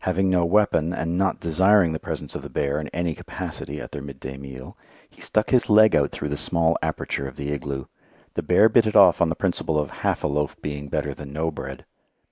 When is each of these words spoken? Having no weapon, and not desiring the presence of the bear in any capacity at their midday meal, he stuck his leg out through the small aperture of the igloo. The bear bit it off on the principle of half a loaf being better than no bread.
Having 0.00 0.30
no 0.30 0.44
weapon, 0.44 0.92
and 0.92 1.16
not 1.16 1.38
desiring 1.38 1.92
the 1.92 2.00
presence 2.00 2.34
of 2.34 2.42
the 2.42 2.48
bear 2.50 2.80
in 2.80 2.88
any 2.88 3.14
capacity 3.14 3.80
at 3.80 3.92
their 3.92 4.02
midday 4.02 4.36
meal, 4.36 4.76
he 5.08 5.20
stuck 5.20 5.50
his 5.50 5.70
leg 5.70 5.94
out 5.94 6.10
through 6.10 6.30
the 6.30 6.36
small 6.36 6.76
aperture 6.82 7.28
of 7.28 7.36
the 7.36 7.52
igloo. 7.52 7.84
The 8.34 8.42
bear 8.42 8.68
bit 8.68 8.88
it 8.88 8.96
off 8.96 9.20
on 9.20 9.28
the 9.28 9.36
principle 9.36 9.78
of 9.78 9.90
half 10.02 10.24
a 10.24 10.26
loaf 10.26 10.60
being 10.60 10.88
better 10.88 11.14
than 11.14 11.32
no 11.32 11.52
bread. 11.52 11.84